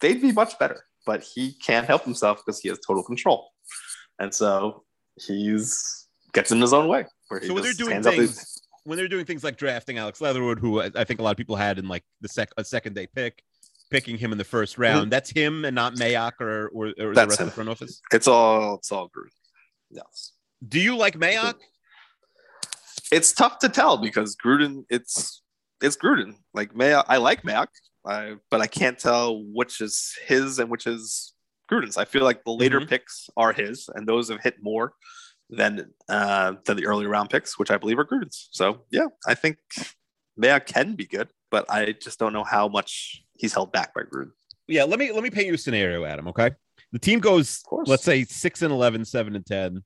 [0.00, 0.84] they'd be much better.
[1.06, 3.50] But he can't help himself because he has total control,
[4.20, 4.84] and so
[5.26, 7.04] he's gets in his own way.
[7.28, 10.60] Where he So when they're doing things- when they're doing things like drafting Alex Leatherwood,
[10.60, 12.94] who I, I think a lot of people had in like the sec a second
[12.94, 13.42] day pick,
[13.94, 17.26] picking him in the first round, that's him and not Mayock or or, or the
[17.26, 17.46] rest him.
[17.46, 18.00] of the front office.
[18.12, 19.30] it's all it's all Gruden.
[19.90, 20.32] Yes.
[20.66, 21.54] Do you like Mayock?
[23.12, 25.42] it's tough to tell because Gruden, it's
[25.82, 26.34] it's Gruden.
[26.52, 27.68] Like May I like Mayock,
[28.06, 31.32] I, but I can't tell which is his and which is
[31.70, 31.96] Gruden's.
[31.96, 32.88] I feel like the later Mhm.
[32.88, 34.92] picks are his, and those have hit more
[35.50, 38.48] than uh, than the early round picks, which I believe are Gruden's.
[38.52, 39.58] So yeah, I think
[40.42, 44.02] Mayock can be good, but I just don't know how much he's held back by
[44.02, 44.32] Gruden.
[44.66, 46.28] Yeah, let me let me paint you a scenario, Adam.
[46.28, 46.52] Okay,
[46.92, 49.84] the team goes, let's say six and 11, 7 and ten.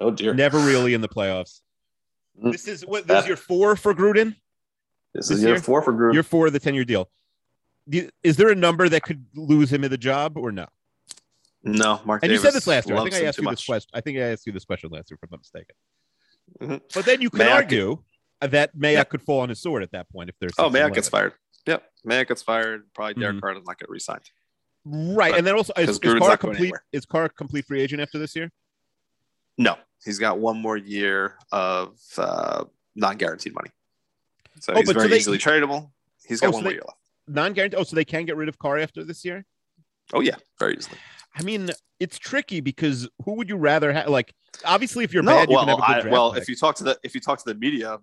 [0.00, 1.60] Oh dear, never really in the playoffs.
[2.42, 2.52] Mm.
[2.52, 4.34] This is what this is your four for Gruden.
[5.14, 6.14] This, this is year four for Gruden.
[6.14, 7.08] Year four of the ten year deal.
[8.22, 10.66] Is there a number that could lose him in the job or no?
[11.62, 12.22] No, Mark.
[12.22, 12.96] And Davis you said this last year.
[12.98, 13.58] I think I asked you much.
[13.58, 13.90] this question.
[13.94, 15.74] I think I asked you this question last year, if I'm not mistaken.
[16.60, 16.76] Mm-hmm.
[16.94, 17.98] But then you could Mayock argue
[18.40, 19.04] could, that Mayock yeah.
[19.04, 20.52] could fall on his sword at that point if there's.
[20.58, 21.32] Oh, Mayock gets fired.
[21.68, 22.82] Yep, Mayock gets fired.
[22.94, 23.40] Probably Derek mm-hmm.
[23.40, 24.22] Carr does not get re-signed.
[24.86, 26.72] Right, but, and then also is, is Carr complete?
[26.92, 28.50] Is Carr complete free agent after this year?
[29.58, 32.64] No, he's got one more year of uh,
[32.96, 33.68] non-guaranteed money,
[34.60, 35.90] so oh, he's very so they, easily tradable.
[36.26, 36.98] He's got oh, one so more they, year left.
[37.26, 37.78] Non-guaranteed.
[37.78, 39.44] Oh, so they can get rid of Carr after this year?
[40.14, 40.96] Oh yeah, very easily.
[41.36, 41.68] I mean,
[42.00, 44.08] it's tricky because who would you rather have?
[44.08, 44.32] Like,
[44.64, 46.42] obviously, if you're no, bad, you well, can have a good I, well, pick.
[46.42, 47.98] if you talk to the if you talk to the media,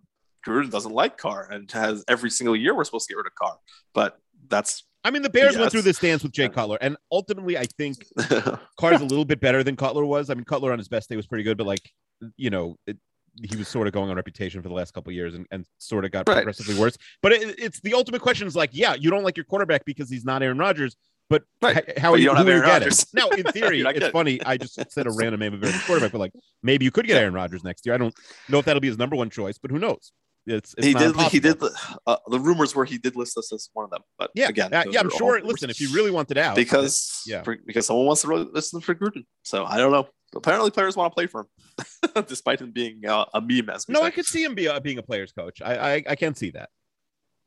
[0.46, 3.36] Gruden doesn't like Carr and has every single year we're supposed to get rid of
[3.36, 3.58] Carr,
[3.94, 4.84] but that's.
[5.04, 5.60] I mean, the Bears yes.
[5.60, 7.98] went through this dance with Jay Cutler, and ultimately, I think
[8.80, 10.32] Carr's a little bit better than Cutler was.
[10.32, 11.92] I mean, Cutler on his best day was pretty good, but like,
[12.38, 12.98] you know, it,
[13.44, 16.06] he was sort of going on reputation for the last couple years and, and sort
[16.06, 16.36] of got right.
[16.36, 16.98] progressively worse.
[17.22, 20.10] But it, it's the ultimate question is like, yeah, you don't like your quarterback because
[20.10, 20.96] he's not Aaron Rodgers,
[21.30, 21.98] but right.
[21.98, 23.06] how but you, don't have Aaron Rodgers.
[23.14, 24.44] Now, in theory, it's funny.
[24.46, 27.18] I just said a random name of a quarterback, but like maybe you could get
[27.18, 27.96] Aaron Rodgers next year.
[27.96, 28.14] I don't
[28.50, 30.12] know if that'll be his number one choice, but who knows?
[30.48, 31.16] It's, it's he did.
[31.32, 31.62] He did.
[32.06, 34.02] Uh, the rumors were he did list us as one of them.
[34.20, 35.42] But yeah, again, uh, yeah, I'm sure.
[35.42, 38.48] Listen, if you really want wanted out, because yeah, for, because someone wants to really
[38.52, 39.26] listen for Gruden.
[39.44, 40.08] So I don't know.
[40.36, 43.70] Apparently, players want to play for him, despite him being uh, a meme.
[43.70, 43.94] As well.
[43.94, 44.06] no, say.
[44.06, 45.62] I could see him be being a player's coach.
[45.64, 46.70] I I, I can see that.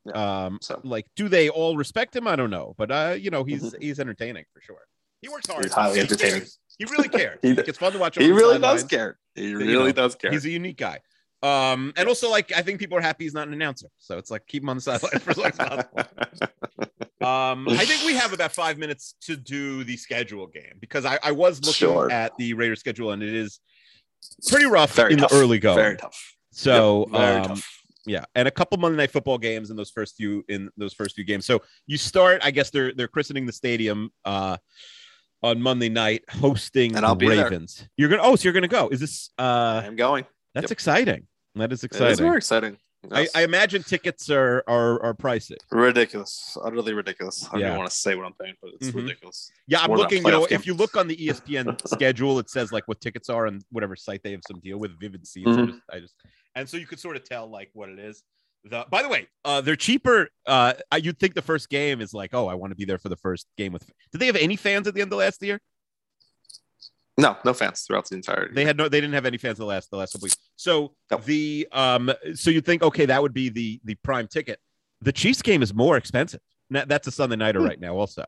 [0.05, 2.27] Yeah, um, so like, do they all respect him?
[2.27, 3.81] I don't know, but uh, you know, he's mm-hmm.
[3.81, 4.81] he's entertaining for sure.
[5.21, 5.63] He works hard.
[5.63, 6.41] He's highly he entertaining.
[6.41, 6.59] Cares.
[6.77, 7.39] He really cares.
[7.41, 8.17] he, it's fun to watch.
[8.17, 9.17] He really does care.
[9.35, 10.31] He really you know, does care.
[10.31, 10.99] He's a unique guy.
[11.41, 14.29] Um, and also like I think people are happy he's not an announcer, so it's
[14.29, 15.89] like keep him on the sideline for as long as possible.
[17.27, 21.17] um, I think we have about five minutes to do the schedule game because I,
[21.23, 22.11] I was looking sure.
[22.11, 23.59] at the Raiders schedule and it is
[24.49, 25.29] pretty rough Very in tough.
[25.29, 25.75] the early go.
[25.75, 26.35] Very tough.
[26.51, 27.21] So yep.
[27.21, 30.43] Very um, tough yeah, and a couple Monday Night Football games in those first few
[30.47, 31.45] in those first few games.
[31.45, 34.57] So you start, I guess they're they're christening the stadium uh,
[35.43, 37.77] on Monday night, hosting and I'll the Ravens.
[37.77, 37.89] There.
[37.97, 38.89] You're gonna oh, so you're gonna go?
[38.89, 39.29] Is this?
[39.37, 40.25] uh I'm going.
[40.53, 40.71] That's yep.
[40.71, 41.27] exciting.
[41.55, 42.11] That is exciting.
[42.11, 42.77] It's very exciting.
[43.11, 43.29] Yes.
[43.33, 45.55] I, I, imagine tickets are are are pricey.
[45.71, 47.47] Ridiculous, utterly ridiculous.
[47.47, 48.97] I don't even want to say what I'm paying, but it's mm-hmm.
[48.97, 49.49] ridiculous.
[49.67, 50.25] Yeah, it's I'm looking.
[50.25, 50.59] You know, game.
[50.59, 53.95] if you look on the ESPN schedule, it says like what tickets are and whatever
[53.95, 54.99] site they have some deal with.
[54.99, 55.47] Vivid Seats.
[55.47, 55.61] Mm-hmm.
[55.61, 56.15] I, just, I just,
[56.55, 58.21] and so you could sort of tell like what it is.
[58.65, 60.27] The, by the way, uh, they're cheaper.
[60.45, 63.07] Uh, you'd think the first game is like, oh, I want to be there for
[63.07, 63.89] the first game with.
[64.11, 65.61] Did they have any fans at the end of last year?
[67.19, 68.49] No, no fans throughout the entire.
[68.53, 68.87] They had no.
[68.87, 70.37] They didn't have any fans the last the last couple weeks.
[70.55, 70.93] So
[71.25, 72.11] the um.
[72.33, 74.59] So you'd think, okay, that would be the the prime ticket.
[75.01, 76.41] The Chiefs game is more expensive.
[76.69, 77.67] That's a Sunday nighter mm.
[77.67, 78.23] right now, also.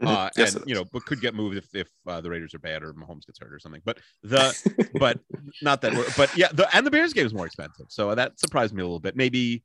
[0.00, 0.06] Mm-hmm.
[0.06, 2.58] Uh, yes, and you know, but could get moved if, if uh, the Raiders are
[2.58, 3.82] bad or Mahomes gets hurt or something.
[3.84, 4.56] But the
[4.98, 5.18] but
[5.62, 5.92] not that.
[6.16, 8.84] But yeah, the and the Bears game is more expensive, so that surprised me a
[8.84, 9.14] little bit.
[9.14, 9.62] Maybe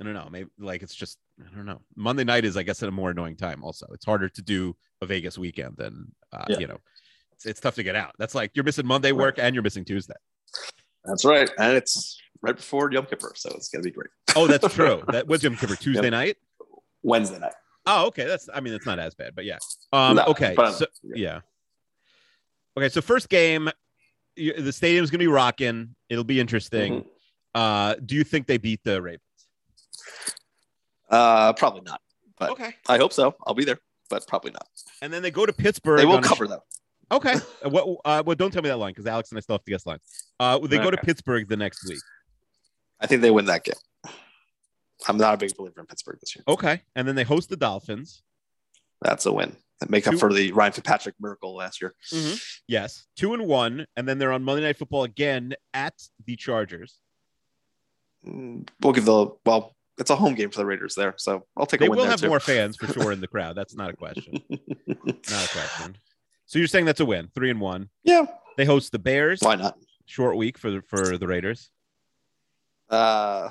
[0.00, 0.28] I don't know.
[0.30, 1.80] Maybe like it's just I don't know.
[1.96, 3.64] Monday night is I guess at a more annoying time.
[3.64, 6.58] Also, it's harder to do a Vegas weekend than uh, yeah.
[6.58, 6.78] you know
[7.42, 8.12] it's, it's tough to get out.
[8.18, 10.14] That's like you're missing Monday work and you're missing Tuesday.
[11.04, 14.10] That's right, and it's right before Yom Kippur, so it's gonna be great.
[14.36, 15.02] oh, that's true.
[15.12, 16.12] That was Yom Kippur Tuesday yep.
[16.12, 16.36] night.
[17.02, 17.54] Wednesday night.
[17.86, 18.26] Oh, okay.
[18.26, 19.58] That's I mean, it's not as bad, but yeah.
[19.92, 20.54] Um, no, okay.
[20.56, 21.14] So, yeah.
[21.16, 21.40] yeah.
[22.76, 23.68] Okay, so first game,
[24.36, 25.94] the stadium's gonna be rocking.
[26.08, 27.00] It'll be interesting.
[27.00, 27.08] Mm-hmm.
[27.54, 29.20] Uh, do you think they beat the Ravens?
[31.10, 32.00] Uh, probably not.
[32.38, 32.74] But okay.
[32.88, 33.34] I hope so.
[33.46, 33.78] I'll be there,
[34.08, 34.66] but probably not.
[35.02, 35.98] And then they go to Pittsburgh.
[35.98, 36.60] They will cover sh- them.
[37.12, 37.34] Okay.
[37.64, 38.00] Uh, what?
[38.04, 39.86] Uh, well, don't tell me that line because Alex and I still have to guess
[39.86, 39.98] line.
[40.40, 40.84] Uh, they okay.
[40.84, 42.00] go to Pittsburgh the next week.
[43.00, 43.74] I think they win that game.
[45.06, 46.44] I'm not a big believer in Pittsburgh this year.
[46.48, 48.22] Okay, and then they host the Dolphins.
[49.02, 49.56] That's a win.
[49.80, 50.18] That make up Two.
[50.18, 51.94] for the Ryan Fitzpatrick miracle last year.
[52.12, 52.36] Mm-hmm.
[52.68, 55.94] Yes, two and one, and then they're on Monday Night Football again at
[56.24, 56.98] the Chargers.
[58.26, 59.74] Mm, we'll give the well.
[59.98, 61.80] It's a home game for the Raiders there, so I'll take.
[61.80, 62.28] They will have too.
[62.28, 63.56] more fans for sure in the crowd.
[63.56, 64.40] That's not a question.
[64.88, 65.96] not a question.
[66.52, 67.88] So you're saying that's a win, three and one.
[68.04, 68.26] Yeah.
[68.58, 69.40] They host the Bears.
[69.40, 69.78] Why not?
[70.04, 71.70] Short week for the for the Raiders.
[72.90, 73.48] Uh,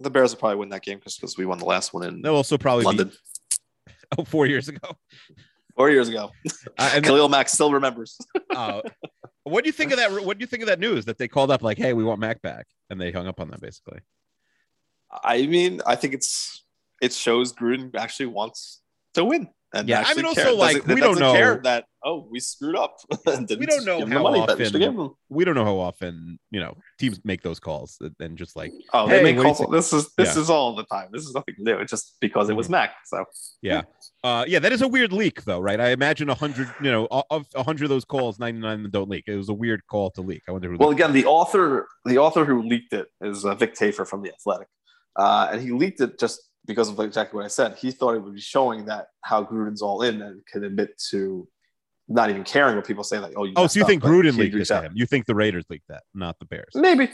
[0.00, 2.22] the Bears will probably win that game just because we won the last one in.
[2.22, 3.12] They'll also probably London.
[3.86, 4.96] Be, oh, four years ago.
[5.76, 6.30] Four years ago.
[6.78, 8.18] Uh, and Khalil Mack still remembers.
[8.56, 8.80] uh,
[9.44, 10.10] what do you think of that?
[10.24, 12.20] What do you think of that news that they called up like, "Hey, we want
[12.20, 14.00] Mack back," and they hung up on them basically?
[15.22, 16.64] I mean, I think it's
[17.02, 18.80] it shows Gruden actually wants
[19.12, 20.52] to win And Yeah, I mean, also, care.
[20.52, 22.96] like, Doesn't- we doesn't don't care know- that oh we screwed up.
[23.26, 25.14] Didn't We don't know how money that we often- should have given them.
[25.30, 29.06] we don't know how often you know teams make those calls and- just like Oh,
[29.08, 29.70] Hey, they make what do you calls.
[29.70, 30.42] This is this Yeah.
[30.42, 31.08] is all the time.
[31.12, 31.76] This is nothing new.
[31.78, 32.92] It's just because it was Mack.
[33.06, 33.24] So
[33.62, 33.82] yeah
[34.22, 37.06] uh yeah that is a weird leak though right i imagine a hundred you know
[37.30, 40.20] of a hundred of those calls 99 don't leak it was a weird call to
[40.22, 43.54] leak i wonder who well, again, the author the author who leaked it is uh,
[43.54, 44.68] Vic Tafur from the Athletic,
[45.16, 47.76] uh, and he leaked it just because of exactly what I said.
[47.76, 51.46] He thought it would be showing that how Gruden's all in and can admit to
[52.08, 53.18] not even caring what people say.
[53.18, 54.92] Like, oh, you oh so you up, think but gruden leaked it reached to him
[54.94, 57.04] you think the raiders leaked that not the bears Maybe,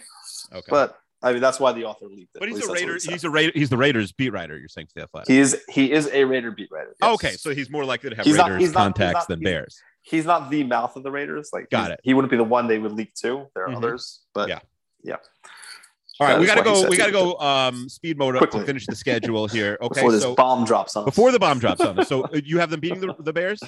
[0.53, 2.39] okay but I mean that's why the author leaked it.
[2.41, 4.69] but he's least a raider he he's a raider he's the raiders beat writer you're
[4.69, 6.97] saying to the athletic He is he is a Raider beat writer.
[7.01, 7.15] Yes.
[7.15, 9.51] okay so he's more likely to have He's raiders not- he's contacts not- than he's-
[9.53, 11.51] bears he's not the mouth of the Raiders.
[11.53, 12.01] Like, Got it.
[12.03, 13.47] He wouldn't be the one they would leak to.
[13.55, 13.77] There are Mhm.
[13.77, 14.61] others, but Yeah.
[15.05, 15.17] yeah.
[16.21, 18.67] All right That we gotta go we gotta go um speed mode up to Quickly.
[18.67, 21.07] finish the schedule here okay Before this so bomb drops on us.
[21.07, 23.61] before the bomb drops on us so uh, you have them beating the, the bears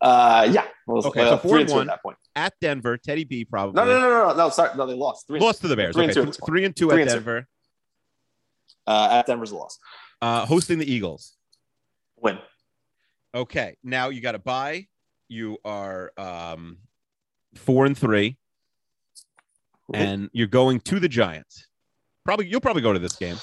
[0.00, 0.66] Uh, yeah.
[0.86, 1.80] Well, Okay, uh, so four and one.
[1.82, 2.18] at that point.
[2.36, 4.48] at denver teddy b probably No, no, no, no, no, no.
[4.50, 5.26] Sorry, no, they lost.
[5.26, 5.68] Three and lost two.
[5.68, 7.16] to the bears Three okay and two three and two Three at and two.
[7.16, 7.48] denver
[8.86, 9.78] Uh, at Denver's a loss.
[10.20, 11.34] uh hosting the eagles
[12.18, 12.38] Win.
[13.34, 14.86] Okay, now you got to buy.
[15.28, 16.78] You are um,
[17.56, 18.36] four and 3 Mhm.
[19.94, 21.66] And you're going to the Giants.
[22.24, 23.36] Probably you'll probably go to this game.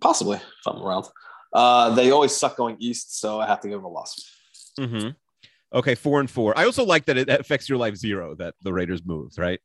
[0.00, 1.06] Possibly, if I'm around.
[1.52, 4.14] Uh, they always suck going east, so I have to give them a loss.
[4.78, 5.08] Mm-hmm.
[5.72, 6.56] Okay, four and four.
[6.58, 9.60] I also like that it affects your life zero that the Raiders moved, right?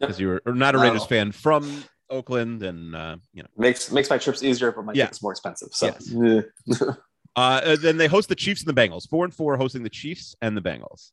[0.00, 3.48] Because you're not a Raiders fan from Oakland, and uh, you know.
[3.56, 5.04] Makes makes my trips easier, but my Yeah.
[5.04, 5.68] tickets more expensive.
[5.72, 5.94] So
[6.66, 6.82] Yes.
[7.36, 9.08] Uh, then they host the Chiefs and the Bengals.
[9.08, 11.10] Four and four, hosting the Chiefs and the Bengals.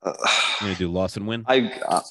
[0.00, 0.12] Uh,
[0.60, 1.44] You're gonna do loss and win.
[1.48, 2.02] I uh,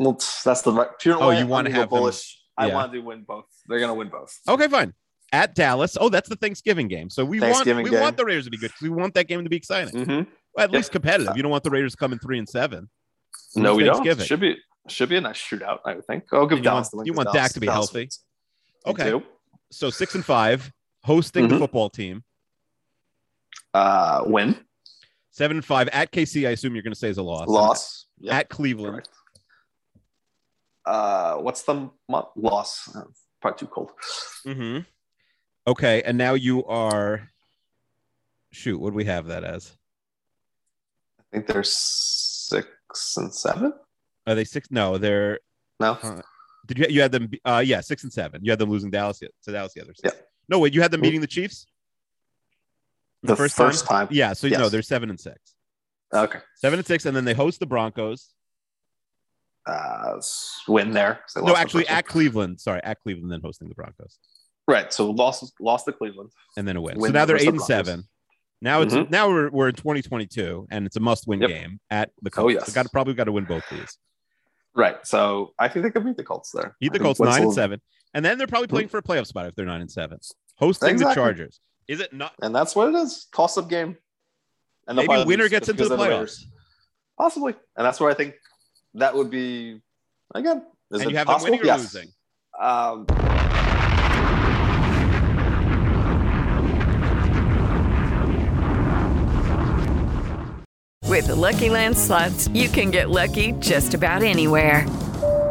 [0.00, 0.88] well, that's the right.
[0.98, 2.38] Pure Oh, you wanna gonna have bullish.
[2.56, 3.46] I want to win both.
[3.66, 4.36] They're gonna win both.
[4.48, 4.94] Okay, fine.
[5.32, 5.96] At Dallas.
[6.00, 7.08] Oh, that's the Thanksgiving game.
[7.10, 8.00] So we want we game.
[8.00, 9.94] want the Raiders to be good we want that game to be exciting.
[10.04, 10.30] Mm-hmm.
[10.54, 10.72] Well, at Yep.
[10.72, 11.36] least competitive.
[11.36, 12.88] You don't want the Raiders coming three and seven.
[13.54, 14.04] No, we don't.
[14.22, 14.56] Should be
[14.88, 15.78] should be a nice shootout.
[15.84, 16.24] I would think.
[16.32, 17.16] I'll give you Dallas want- the win.
[17.16, 18.08] want Dallas- Dak to be Dallas healthy.
[18.86, 19.24] Okay.
[19.70, 20.72] So six and five,
[21.04, 21.58] hosting the Mhm.
[21.60, 22.24] football team.
[23.72, 24.56] Uh, win
[25.32, 26.46] Seven and five at KC.
[26.48, 27.46] I assume you're going to say is a loss.
[27.46, 28.06] loss.
[28.18, 28.34] Yep.
[28.34, 28.92] at Cleveland.
[28.94, 29.08] Correct.
[30.86, 32.26] Uh, what's the month?
[32.36, 32.94] Loss.
[32.94, 33.02] Uh,
[33.40, 33.90] probably too cold.
[34.44, 34.78] hmm
[35.66, 37.28] Okay, and now you are.
[38.52, 39.72] Shoot, what do we have that as?
[41.20, 42.66] I think they're six
[43.16, 43.72] and seven.
[44.26, 44.70] Are they six?
[44.70, 45.38] No, they're.
[45.78, 46.22] No, Uh,
[46.66, 47.30] Did you you had them?
[47.44, 48.40] Uh, yeah, six and seven.
[48.44, 49.94] You had them losing Dallas to Dallas the other.
[49.94, 50.14] Six.
[50.14, 50.20] Yeah.
[50.48, 51.66] No, wait, you had them beating the Chiefs.
[53.22, 54.08] the first, time.
[54.10, 55.38] Yeah, so no, they're seven and six.
[56.12, 56.40] Okay.
[56.56, 58.30] Seven and six, and then they host the Broncos.
[59.66, 60.20] Uh,
[60.68, 61.20] win there.
[61.36, 62.60] No, lost the actually, at Cleveland.
[62.60, 64.18] Sorry, at Cleveland, then hosting the Broncos,
[64.66, 64.92] right.
[64.92, 66.30] So lost lost to Cleveland.
[66.56, 67.00] and then a win.
[67.00, 68.04] so now they're eight the and seven.
[68.62, 69.10] Now it's Mhm.
[69.10, 71.48] now we're, we're in 2022, and it's a must-win Yep.
[71.50, 72.54] game at the Oh, Colts.
[72.54, 72.66] yes.
[72.66, 73.96] So got to probably got to win both these.
[74.74, 74.96] Right.
[75.06, 76.76] So I think they could beat the Colts there.
[76.80, 77.80] Beat the think Colts nine and seven,
[78.14, 80.18] and then they're probably playing for a playoff spot if they're nine and seven.
[80.56, 81.60] Hosting the Chargers.
[81.88, 82.34] Is it not?
[82.42, 83.26] And that's what it is.
[83.34, 83.96] Toss up game.
[84.86, 86.44] And Maybe winner gets into the playoffs.
[87.18, 87.54] Possibly.
[87.76, 88.34] And that's where I think
[88.94, 89.80] that would be
[90.34, 90.64] again.
[90.90, 91.52] Is and it you have them possible?
[91.52, 91.80] winning or yes.
[91.80, 92.08] losing?
[92.58, 93.06] Um,
[101.10, 104.86] With the Lucky Land slots, you can get lucky just about anywhere.